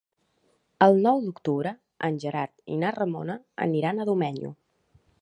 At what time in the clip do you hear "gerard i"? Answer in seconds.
2.25-2.81